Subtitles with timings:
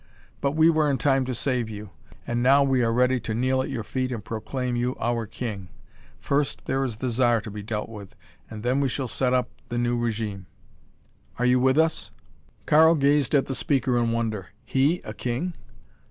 [0.41, 1.91] But we were in time to save you,
[2.25, 5.69] and now we are ready to kneel at your feet and proclaim you our king.
[6.19, 8.15] First there is the Zar to be dealt with
[8.49, 10.47] and then we shall set up the new regime.
[11.37, 12.09] Are you with us?"
[12.65, 14.47] Karl gazed at the speaker in wonder.
[14.65, 15.53] He a king?